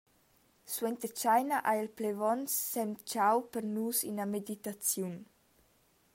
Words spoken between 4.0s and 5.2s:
ina meditaziun.